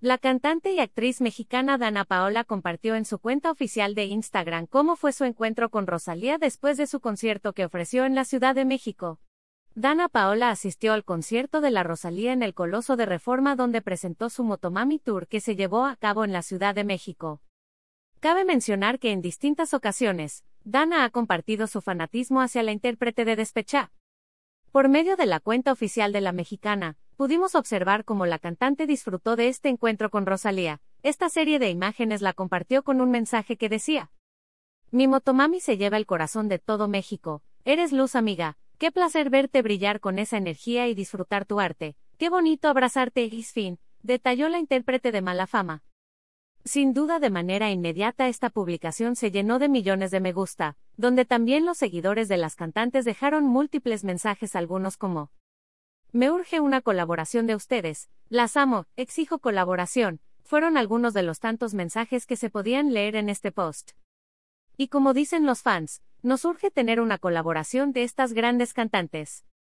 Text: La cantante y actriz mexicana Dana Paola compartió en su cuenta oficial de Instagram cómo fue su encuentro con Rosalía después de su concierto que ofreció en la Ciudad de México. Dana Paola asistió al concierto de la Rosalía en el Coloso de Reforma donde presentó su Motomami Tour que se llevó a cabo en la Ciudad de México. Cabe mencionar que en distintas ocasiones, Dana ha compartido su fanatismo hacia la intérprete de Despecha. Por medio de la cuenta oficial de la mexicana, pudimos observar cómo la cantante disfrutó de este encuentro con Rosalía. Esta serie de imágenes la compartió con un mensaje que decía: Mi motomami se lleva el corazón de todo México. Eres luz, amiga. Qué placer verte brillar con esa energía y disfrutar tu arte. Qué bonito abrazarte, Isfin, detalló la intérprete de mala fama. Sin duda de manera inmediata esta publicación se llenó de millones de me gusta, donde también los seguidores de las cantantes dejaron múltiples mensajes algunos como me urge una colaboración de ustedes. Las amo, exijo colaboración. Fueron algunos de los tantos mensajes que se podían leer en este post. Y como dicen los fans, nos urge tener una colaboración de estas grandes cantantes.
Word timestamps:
La 0.00 0.16
cantante 0.16 0.72
y 0.72 0.78
actriz 0.78 1.20
mexicana 1.20 1.76
Dana 1.76 2.04
Paola 2.04 2.44
compartió 2.44 2.94
en 2.94 3.04
su 3.04 3.18
cuenta 3.18 3.50
oficial 3.50 3.96
de 3.96 4.04
Instagram 4.04 4.68
cómo 4.68 4.94
fue 4.94 5.12
su 5.12 5.24
encuentro 5.24 5.70
con 5.70 5.88
Rosalía 5.88 6.38
después 6.38 6.76
de 6.76 6.86
su 6.86 7.00
concierto 7.00 7.52
que 7.52 7.64
ofreció 7.64 8.04
en 8.04 8.14
la 8.14 8.24
Ciudad 8.24 8.54
de 8.54 8.64
México. 8.64 9.18
Dana 9.74 10.08
Paola 10.08 10.50
asistió 10.50 10.92
al 10.92 11.04
concierto 11.04 11.60
de 11.60 11.72
la 11.72 11.82
Rosalía 11.82 12.32
en 12.32 12.44
el 12.44 12.54
Coloso 12.54 12.94
de 12.94 13.06
Reforma 13.06 13.56
donde 13.56 13.82
presentó 13.82 14.30
su 14.30 14.44
Motomami 14.44 15.00
Tour 15.00 15.26
que 15.26 15.40
se 15.40 15.56
llevó 15.56 15.84
a 15.84 15.96
cabo 15.96 16.24
en 16.24 16.32
la 16.32 16.42
Ciudad 16.42 16.76
de 16.76 16.84
México. 16.84 17.40
Cabe 18.20 18.44
mencionar 18.44 19.00
que 19.00 19.10
en 19.10 19.20
distintas 19.20 19.74
ocasiones, 19.74 20.44
Dana 20.62 21.02
ha 21.02 21.10
compartido 21.10 21.66
su 21.66 21.80
fanatismo 21.80 22.40
hacia 22.40 22.62
la 22.62 22.70
intérprete 22.70 23.24
de 23.24 23.34
Despecha. 23.34 23.90
Por 24.70 24.88
medio 24.88 25.16
de 25.16 25.26
la 25.26 25.40
cuenta 25.40 25.72
oficial 25.72 26.12
de 26.12 26.20
la 26.20 26.30
mexicana, 26.30 26.96
pudimos 27.18 27.56
observar 27.56 28.04
cómo 28.04 28.26
la 28.26 28.38
cantante 28.38 28.86
disfrutó 28.86 29.34
de 29.34 29.48
este 29.48 29.68
encuentro 29.68 30.08
con 30.08 30.24
Rosalía. 30.24 30.80
Esta 31.02 31.28
serie 31.28 31.58
de 31.58 31.68
imágenes 31.68 32.22
la 32.22 32.32
compartió 32.32 32.84
con 32.84 33.00
un 33.00 33.10
mensaje 33.10 33.56
que 33.56 33.68
decía: 33.68 34.12
Mi 34.92 35.08
motomami 35.08 35.58
se 35.60 35.76
lleva 35.76 35.96
el 35.96 36.06
corazón 36.06 36.48
de 36.48 36.60
todo 36.60 36.86
México. 36.86 37.42
Eres 37.64 37.90
luz, 37.90 38.14
amiga. 38.14 38.56
Qué 38.78 38.92
placer 38.92 39.30
verte 39.30 39.62
brillar 39.62 39.98
con 39.98 40.20
esa 40.20 40.36
energía 40.36 40.86
y 40.86 40.94
disfrutar 40.94 41.44
tu 41.44 41.58
arte. 41.58 41.96
Qué 42.18 42.30
bonito 42.30 42.68
abrazarte, 42.68 43.24
Isfin, 43.24 43.80
detalló 44.04 44.48
la 44.48 44.60
intérprete 44.60 45.10
de 45.10 45.20
mala 45.20 45.48
fama. 45.48 45.82
Sin 46.64 46.94
duda 46.94 47.18
de 47.18 47.30
manera 47.30 47.72
inmediata 47.72 48.28
esta 48.28 48.48
publicación 48.48 49.16
se 49.16 49.32
llenó 49.32 49.58
de 49.58 49.68
millones 49.68 50.12
de 50.12 50.20
me 50.20 50.32
gusta, 50.32 50.76
donde 50.96 51.24
también 51.24 51.66
los 51.66 51.78
seguidores 51.78 52.28
de 52.28 52.36
las 52.36 52.54
cantantes 52.54 53.04
dejaron 53.04 53.44
múltiples 53.44 54.04
mensajes 54.04 54.54
algunos 54.54 54.96
como 54.96 55.32
me 56.12 56.30
urge 56.30 56.60
una 56.60 56.80
colaboración 56.80 57.46
de 57.46 57.54
ustedes. 57.54 58.08
Las 58.28 58.56
amo, 58.56 58.86
exijo 58.96 59.38
colaboración. 59.38 60.20
Fueron 60.42 60.78
algunos 60.78 61.12
de 61.12 61.22
los 61.22 61.40
tantos 61.40 61.74
mensajes 61.74 62.24
que 62.24 62.36
se 62.36 62.48
podían 62.48 62.94
leer 62.94 63.16
en 63.16 63.28
este 63.28 63.52
post. 63.52 63.92
Y 64.76 64.88
como 64.88 65.12
dicen 65.12 65.44
los 65.44 65.62
fans, 65.62 66.02
nos 66.22 66.44
urge 66.44 66.70
tener 66.70 67.00
una 67.00 67.18
colaboración 67.18 67.92
de 67.92 68.04
estas 68.04 68.32
grandes 68.32 68.72
cantantes. 68.72 69.44